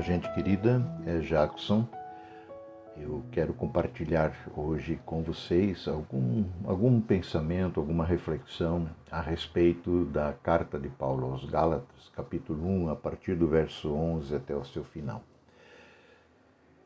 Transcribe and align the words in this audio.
Gente 0.00 0.32
querida, 0.32 0.82
é 1.04 1.18
Jackson. 1.18 1.86
Eu 2.96 3.22
quero 3.30 3.52
compartilhar 3.52 4.34
hoje 4.56 4.98
com 5.04 5.22
vocês 5.22 5.86
algum, 5.86 6.44
algum 6.64 7.00
pensamento, 7.00 7.78
alguma 7.78 8.04
reflexão 8.04 8.88
a 9.10 9.20
respeito 9.20 10.06
da 10.06 10.32
carta 10.32 10.78
de 10.78 10.88
Paulo 10.88 11.30
aos 11.30 11.44
Gálatas, 11.44 12.10
capítulo 12.16 12.66
1, 12.66 12.88
a 12.90 12.96
partir 12.96 13.34
do 13.34 13.46
verso 13.46 13.92
11 13.92 14.34
até 14.34 14.56
o 14.56 14.64
seu 14.64 14.82
final. 14.82 15.22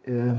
É, 0.05 0.37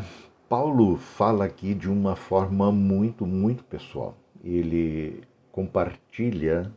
Paulo 0.49 0.98
fala 0.98 1.45
aqui 1.45 1.73
de 1.73 1.89
uma 1.89 2.16
forma 2.16 2.71
muito, 2.73 3.26
muito 3.26 3.63
pessoal. 3.63 4.17
Ele 4.44 5.23
compartilha 5.52 6.71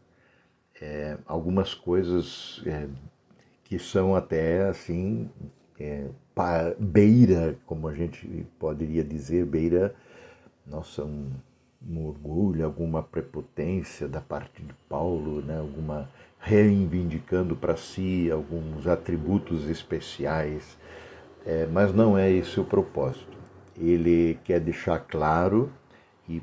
é, 0.81 1.19
algumas 1.27 1.75
coisas 1.75 2.63
é, 2.65 2.89
que 3.65 3.79
são 3.81 4.15
até 4.15 4.69
assim 4.69 5.29
é, 5.81 6.07
beira, 6.79 7.57
como 7.67 7.89
a 7.89 7.95
gente 7.95 8.27
poderia 8.59 9.05
dizer, 9.05 9.45
beira, 9.45 9.95
nossa, 10.67 11.05
um, 11.05 11.31
um, 11.89 12.07
orgulho, 12.07 12.65
alguma 12.65 13.03
prepotência 13.03 14.07
da 14.07 14.21
parte 14.21 14.63
de 14.63 14.75
Paulo, 14.89 15.41
né? 15.41 15.59
alguma 15.59 16.09
reivindicando 16.41 17.57
para 17.57 17.77
si 17.77 18.31
alguns 18.31 18.87
atributos 18.87 19.69
especiais, 19.69 20.79
é, 21.45 21.67
mas 21.67 21.93
não 21.93 22.17
é 22.17 22.31
esse 22.31 22.61
o 22.61 22.65
propósito. 22.65 23.37
Ele 23.77 24.39
quer 24.45 24.61
deixar 24.61 25.01
claro 25.01 25.71
e 26.29 26.43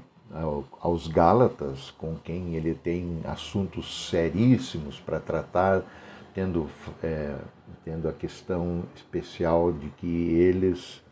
aos 0.82 1.08
Gálatas, 1.08 1.92
com 1.92 2.16
quem 2.16 2.56
ele 2.56 2.74
tem 2.74 3.22
assuntos 3.26 4.10
seríssimos 4.10 5.00
para 5.00 5.20
tratar, 5.20 5.84
tendo, 6.34 6.70
é, 7.02 7.36
tendo 7.86 8.10
a 8.10 8.12
questão 8.12 8.84
especial 8.96 9.72
de 9.72 9.90
que 9.92 10.34
eles 10.34 11.04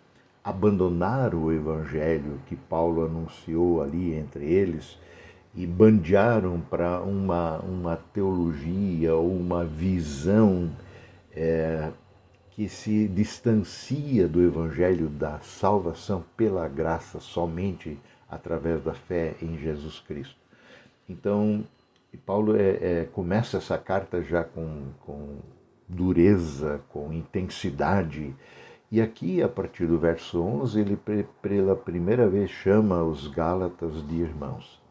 abandonaram 0.43 1.43
o 1.43 1.53
evangelho 1.53 2.41
que 2.47 2.55
Paulo 2.55 3.05
anunciou 3.05 3.81
ali 3.81 4.15
entre 4.15 4.43
eles 4.43 4.97
e 5.55 5.67
bandearam 5.67 6.59
para 6.59 6.99
uma, 7.01 7.59
uma 7.59 7.95
teologia 7.95 9.13
ou 9.13 9.31
uma 9.31 9.63
visão 9.63 10.71
é, 11.31 11.91
que 12.49 12.67
se 12.67 13.07
distancia 13.07 14.27
do 14.27 14.41
evangelho 14.41 15.07
da 15.09 15.39
salvação 15.41 16.25
pela 16.35 16.67
graça 16.67 17.19
somente 17.19 17.99
através 18.27 18.83
da 18.83 18.95
fé 18.95 19.35
em 19.41 19.59
Jesus 19.59 19.99
Cristo. 19.99 20.35
Então, 21.07 21.63
Paulo 22.25 22.55
é, 22.55 22.69
é, 22.81 23.09
começa 23.11 23.57
essa 23.57 23.77
carta 23.77 24.23
já 24.23 24.43
com, 24.43 24.87
com 25.01 25.37
dureza, 25.93 26.81
com 26.89 27.13
intensidade. 27.13 28.35
E 28.91 29.01
aqui, 29.01 29.41
a 29.41 29.47
partir 29.47 29.87
do 29.87 29.97
verso 29.97 30.41
11, 30.41 30.79
ele 30.79 30.99
pela 31.41 31.75
primeira 31.75 32.27
vez 32.27 32.49
chama 32.49 33.03
os 33.03 33.27
Gálatas 33.27 34.05
de 34.07 34.15
irmãos. 34.15 34.81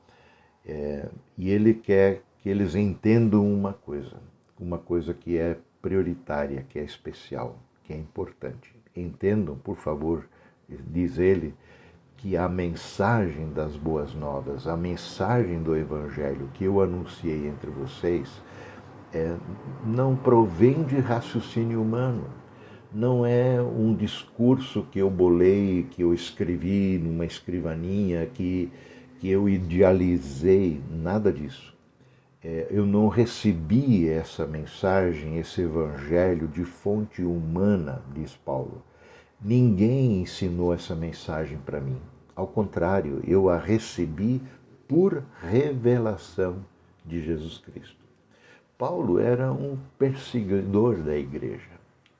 É, 0.64 1.08
e 1.36 1.50
ele 1.50 1.74
quer 1.74 2.22
que 2.38 2.48
eles 2.48 2.74
entendam 2.74 3.46
uma 3.46 3.72
coisa, 3.72 4.16
uma 4.58 4.78
coisa 4.78 5.12
que 5.12 5.36
é 5.36 5.56
prioritária, 5.80 6.64
que 6.68 6.78
é 6.78 6.82
especial, 6.82 7.58
que 7.84 7.92
é 7.92 7.96
importante. 7.96 8.74
Entendam, 8.96 9.56
por 9.56 9.76
favor, 9.76 10.26
diz 10.68 11.18
ele, 11.18 11.54
que 12.16 12.36
a 12.36 12.48
mensagem 12.48 13.52
das 13.52 13.76
boas 13.76 14.14
novas, 14.14 14.68
a 14.68 14.76
mensagem 14.76 15.60
do 15.60 15.76
Evangelho 15.76 16.48
que 16.54 16.64
eu 16.64 16.80
anunciei 16.80 17.48
entre 17.48 17.68
vocês, 17.68 18.40
é, 19.12 19.36
não 19.84 20.16
provém 20.16 20.82
de 20.84 20.98
raciocínio 20.98 21.82
humano. 21.82 22.24
Não 22.92 23.24
é 23.24 23.60
um 23.60 23.94
discurso 23.94 24.86
que 24.90 24.98
eu 24.98 25.08
bolei, 25.08 25.86
que 25.90 26.02
eu 26.02 26.12
escrevi 26.12 26.98
numa 26.98 27.24
escrivaninha, 27.24 28.26
que, 28.26 28.70
que 29.18 29.28
eu 29.28 29.48
idealizei, 29.48 30.80
nada 30.90 31.32
disso. 31.32 31.72
É, 32.44 32.66
eu 32.70 32.84
não 32.84 33.08
recebi 33.08 34.08
essa 34.08 34.46
mensagem, 34.46 35.38
esse 35.38 35.62
evangelho 35.62 36.48
de 36.48 36.64
fonte 36.64 37.22
humana, 37.22 38.02
diz 38.12 38.34
Paulo. 38.34 38.82
Ninguém 39.40 40.20
ensinou 40.20 40.74
essa 40.74 40.94
mensagem 40.94 41.58
para 41.58 41.80
mim. 41.80 41.98
Ao 42.34 42.46
contrário, 42.46 43.22
eu 43.26 43.48
a 43.48 43.58
recebi 43.58 44.40
por 44.88 45.22
revelação 45.40 46.64
de 47.04 47.22
Jesus 47.22 47.58
Cristo. 47.58 48.01
Paulo 48.82 49.20
era 49.20 49.52
um 49.52 49.78
perseguidor 49.96 50.96
da 50.96 51.16
igreja, 51.16 51.70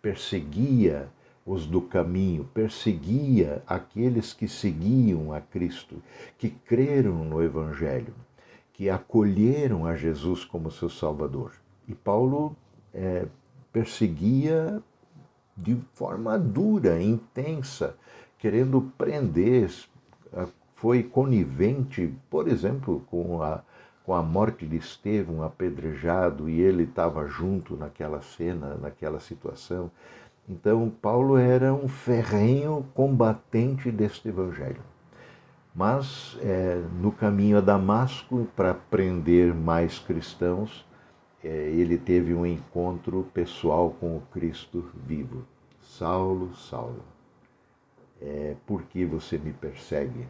perseguia 0.01 1.09
os 1.45 1.67
do 1.67 1.81
caminho, 1.81 2.49
perseguia 2.55 3.65
aqueles 3.67 4.33
que 4.33 4.47
seguiam 4.47 5.33
a 5.33 5.41
Cristo, 5.41 6.01
que 6.39 6.51
creram 6.51 7.25
no 7.25 7.43
Evangelho, 7.43 8.15
que 8.73 8.89
acolheram 8.89 9.85
a 9.87 9.97
Jesus 9.97 10.45
como 10.45 10.71
seu 10.71 10.89
Salvador. 10.89 11.51
E 11.89 11.97
Paulo 11.97 12.55
é, 12.95 13.27
perseguia 13.73 14.81
de 15.57 15.77
forma 15.95 16.39
dura, 16.39 17.03
intensa, 17.03 17.97
querendo 18.39 18.83
prender, 18.97 19.69
foi 20.77 21.03
conivente, 21.03 22.15
por 22.31 22.47
exemplo, 22.47 23.05
com 23.11 23.43
a, 23.43 23.65
com 24.05 24.15
a 24.15 24.23
morte 24.23 24.67
de 24.67 24.77
Estevão 24.77 25.43
apedrejado 25.43 26.49
e 26.49 26.61
ele 26.61 26.85
estava 26.85 27.27
junto 27.29 27.77
naquela 27.77 28.21
cena, 28.21 28.77
naquela 28.81 29.21
situação. 29.21 29.91
Então, 30.49 30.91
Paulo 31.01 31.37
era 31.37 31.73
um 31.73 31.87
ferrenho 31.87 32.85
combatente 32.95 33.91
deste 33.91 34.29
evangelho. 34.29 34.83
Mas, 35.75 36.37
é, 36.43 36.83
no 37.01 37.13
caminho 37.13 37.59
a 37.59 37.61
Damasco, 37.61 38.47
para 38.55 38.75
prender 38.75 39.55
mais 39.55 39.99
cristãos, 39.99 40.85
é, 41.43 41.49
ele 41.49 41.97
teve 41.97 42.35
um 42.35 42.45
encontro 42.45 43.27
pessoal 43.33 43.97
com 43.99 44.17
o 44.17 44.23
Cristo 44.33 44.85
vivo. 45.07 45.45
Saulo, 45.81 46.55
Saulo, 46.55 47.03
é, 48.21 48.55
por 48.67 48.83
que 48.83 49.05
você 49.05 49.39
me 49.39 49.53
persegue? 49.53 50.27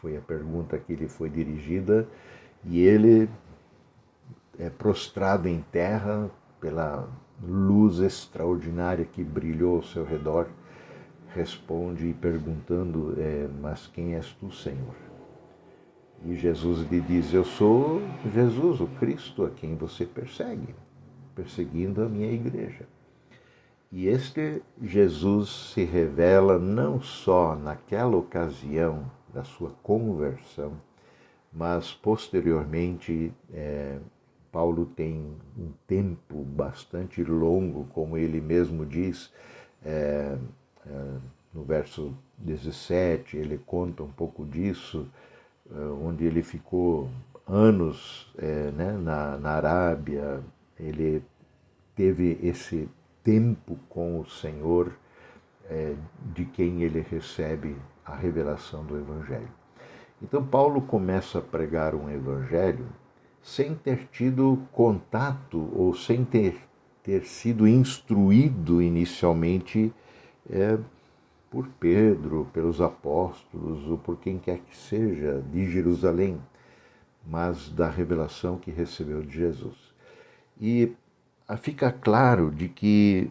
Foi 0.00 0.16
a 0.16 0.20
pergunta 0.20 0.78
que 0.78 0.94
lhe 0.94 1.08
foi 1.08 1.28
dirigida 1.28 2.08
e 2.64 2.80
ele, 2.80 3.28
é, 4.58 4.70
prostrado 4.70 5.48
em 5.48 5.60
terra 5.70 6.30
pela 6.60 7.08
luz 7.42 8.00
extraordinária 8.00 9.04
que 9.04 9.22
brilhou 9.22 9.76
ao 9.76 9.82
seu 9.82 10.04
redor, 10.04 10.48
responde 11.34 12.14
perguntando: 12.20 13.14
é, 13.18 13.48
Mas 13.60 13.86
quem 13.86 14.14
és 14.14 14.32
tu, 14.32 14.50
Senhor? 14.50 14.94
E 16.24 16.34
Jesus 16.34 16.88
lhe 16.90 17.00
diz: 17.00 17.32
Eu 17.32 17.44
sou 17.44 18.00
Jesus, 18.32 18.80
o 18.80 18.86
Cristo, 18.98 19.44
a 19.44 19.50
quem 19.50 19.76
você 19.76 20.04
persegue, 20.04 20.74
perseguindo 21.34 22.02
a 22.02 22.08
minha 22.08 22.32
igreja. 22.32 22.86
E 23.92 24.08
este 24.08 24.62
Jesus 24.82 25.72
se 25.72 25.84
revela 25.84 26.58
não 26.58 27.00
só 27.00 27.54
naquela 27.54 28.16
ocasião 28.16 29.10
da 29.32 29.44
sua 29.44 29.70
conversão, 29.82 30.72
mas 31.56 31.90
posteriormente 31.94 33.32
é, 33.50 33.98
Paulo 34.52 34.84
tem 34.84 35.34
um 35.58 35.72
tempo 35.86 36.42
bastante 36.44 37.24
longo, 37.24 37.86
como 37.94 38.18
ele 38.18 38.42
mesmo 38.42 38.84
diz, 38.84 39.32
é, 39.82 40.36
é, 40.86 41.14
no 41.54 41.64
verso 41.64 42.14
17, 42.36 43.38
ele 43.38 43.58
conta 43.64 44.02
um 44.02 44.12
pouco 44.12 44.44
disso, 44.44 45.08
é, 45.74 45.78
onde 46.04 46.26
ele 46.26 46.42
ficou 46.42 47.08
anos 47.46 48.30
é, 48.36 48.70
né, 48.72 48.92
na, 48.92 49.38
na 49.38 49.50
Arábia, 49.52 50.42
ele 50.78 51.22
teve 51.94 52.38
esse 52.42 52.86
tempo 53.24 53.78
com 53.88 54.20
o 54.20 54.26
Senhor, 54.28 54.92
é, 55.70 55.94
de 56.34 56.44
quem 56.44 56.82
ele 56.82 57.00
recebe 57.00 57.76
a 58.04 58.14
revelação 58.14 58.84
do 58.84 58.98
Evangelho. 58.98 59.65
Então, 60.28 60.44
Paulo 60.44 60.80
começa 60.80 61.38
a 61.38 61.40
pregar 61.40 61.94
um 61.94 62.10
Evangelho 62.10 62.88
sem 63.40 63.76
ter 63.76 64.08
tido 64.10 64.58
contato 64.72 65.70
ou 65.72 65.94
sem 65.94 66.24
ter, 66.24 66.58
ter 67.00 67.24
sido 67.24 67.64
instruído 67.64 68.82
inicialmente 68.82 69.94
é, 70.50 70.76
por 71.48 71.68
Pedro, 71.78 72.48
pelos 72.52 72.80
apóstolos 72.80 73.88
ou 73.88 73.98
por 73.98 74.16
quem 74.16 74.36
quer 74.36 74.58
que 74.58 74.76
seja 74.76 75.40
de 75.52 75.70
Jerusalém, 75.70 76.42
mas 77.24 77.68
da 77.68 77.88
revelação 77.88 78.58
que 78.58 78.72
recebeu 78.72 79.22
de 79.22 79.38
Jesus. 79.38 79.94
E 80.60 80.92
fica 81.56 81.92
claro 81.92 82.50
de 82.50 82.68
que 82.68 83.30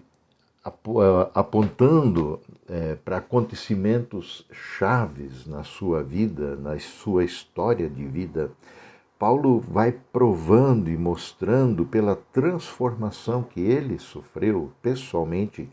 apontando 1.33 2.39
é, 2.69 2.95
para 2.95 3.17
acontecimentos 3.17 4.45
chaves 4.51 5.45
na 5.45 5.63
sua 5.63 6.03
vida, 6.03 6.55
na 6.55 6.77
sua 6.79 7.23
história 7.23 7.89
de 7.89 8.05
vida, 8.05 8.51
Paulo 9.17 9.59
vai 9.59 9.93
provando 10.11 10.89
e 10.89 10.97
mostrando 10.97 11.85
pela 11.85 12.15
transformação 12.33 13.43
que 13.43 13.61
ele 13.61 13.97
sofreu 13.97 14.71
pessoalmente 14.81 15.69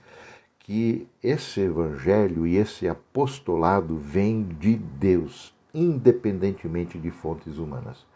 que 0.61 1.09
esse 1.23 1.61
evangelho 1.61 2.47
e 2.47 2.56
esse 2.56 2.89
apostolado 2.89 3.97
vem 3.97 4.45
de 4.45 4.77
Deus, 4.77 5.53
independentemente 5.75 6.99
de 6.99 7.11
fontes 7.11 7.59
humanas. 7.59 8.06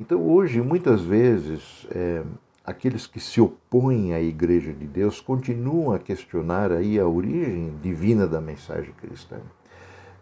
Então, 0.00 0.26
hoje, 0.26 0.62
muitas 0.62 1.02
vezes, 1.02 1.86
é, 1.90 2.22
aqueles 2.64 3.06
que 3.06 3.20
se 3.20 3.40
opõem 3.40 4.14
à 4.14 4.20
Igreja 4.20 4.72
de 4.72 4.86
Deus 4.86 5.20
continuam 5.20 5.92
a 5.92 5.98
questionar 5.98 6.72
aí 6.72 6.98
a 6.98 7.06
origem 7.06 7.76
divina 7.82 8.26
da 8.26 8.40
mensagem 8.40 8.94
cristã, 8.94 9.38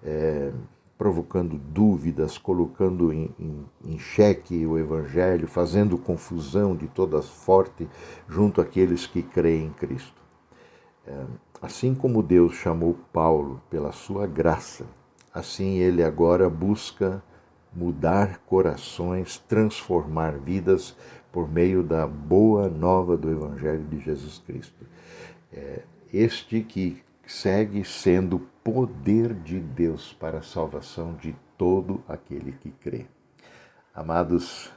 é, 0.02 0.52
provocando 0.98 1.56
dúvidas, 1.56 2.36
colocando 2.36 3.12
em, 3.12 3.32
em, 3.38 3.64
em 3.84 3.98
xeque 3.98 4.66
o 4.66 4.76
Evangelho, 4.76 5.46
fazendo 5.46 5.96
confusão 5.96 6.74
de 6.74 6.88
todas 6.88 7.28
forte 7.28 7.88
junto 8.28 8.60
àqueles 8.60 9.06
que 9.06 9.22
creem 9.22 9.66
em 9.66 9.72
Cristo. 9.72 10.20
É, 11.06 11.24
assim 11.60 11.94
como 11.94 12.22
Deus 12.22 12.54
chamou 12.54 12.98
Paulo 13.12 13.62
pela 13.70 13.92
sua 13.92 14.26
graça, 14.26 14.84
assim 15.32 15.76
ele 15.76 16.02
agora 16.02 16.50
busca 16.50 17.22
mudar 17.74 18.38
corações, 18.46 19.38
transformar 19.38 20.38
vidas 20.38 20.96
por 21.32 21.50
meio 21.50 21.82
da 21.82 22.06
boa 22.06 22.68
nova 22.68 23.16
do 23.16 23.30
Evangelho 23.30 23.84
de 23.84 23.98
Jesus 23.98 24.38
Cristo. 24.46 24.86
É, 25.52 25.82
este 26.12 26.60
que 26.60 27.02
segue 27.26 27.84
sendo 27.84 28.38
poder 28.62 29.34
de 29.34 29.58
Deus 29.58 30.12
para 30.12 30.38
a 30.38 30.42
salvação 30.42 31.14
de 31.14 31.34
todo 31.56 32.02
aquele 32.06 32.52
que 32.52 32.70
crê. 32.70 33.06
Amados, 33.94 34.70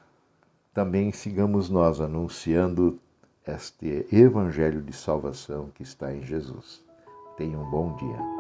também 0.73 1.11
sigamos 1.11 1.69
nós 1.69 1.99
anunciando 1.99 2.99
este 3.45 4.07
Evangelho 4.11 4.81
de 4.81 4.93
salvação 4.93 5.69
que 5.75 5.83
está 5.83 6.13
em 6.13 6.23
Jesus. 6.23 6.83
Tenha 7.37 7.59
um 7.59 7.69
bom 7.69 7.95
dia. 7.95 8.34